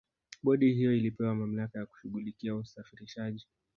bodi 0.43 0.73
hiyo 0.75 0.95
ilipewa 0.95 1.35
mamlaka 1.35 1.79
ya 1.79 1.85
kushughulikia 1.85 2.55
usafirishaji 2.55 3.47